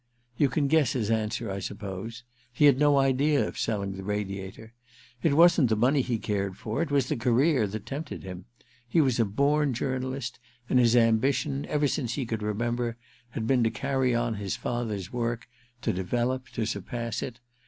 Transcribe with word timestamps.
You 0.35 0.49
can 0.49 0.67
guess 0.67 0.93
his 0.93 1.11
answer, 1.11 1.51
I 1.51 1.59
suppose. 1.59 2.23
He 2.51 2.65
had 2.65 2.79
no 2.79 2.97
idea 2.97 3.47
of 3.47 3.55
selling 3.59 3.93
the 3.93 4.03
Radiator. 4.03 4.73
It 5.21 5.35
wasn't 5.35 5.69
the 5.69 5.75
money 5.75 6.01
he 6.01 6.17
cared 6.17 6.57
for— 6.57 6.81
it 6.81 6.89
was 6.89 7.07
the 7.07 7.15
career 7.15 7.67
that 7.67 7.85
tempted 7.85 8.23
him. 8.23 8.45
He 8.87 8.99
was 8.99 9.19
a 9.19 9.25
born 9.25 9.75
journalist, 9.75 10.39
and 10.67 10.79
his 10.79 10.95
ambition, 10.95 11.67
ever 11.67 11.87
since 11.87 12.15
he 12.15 12.25
could 12.25 12.41
remember, 12.41 12.97
had 13.29 13.45
been 13.45 13.63
to 13.63 13.69
carry 13.69 14.15
on 14.15 14.33
his 14.37 14.55
father's 14.55 15.13
work, 15.13 15.45
to 15.83 15.93
develop, 15.93 16.47
to 16.55 16.65
surpass 16.65 17.21
it. 17.21 17.39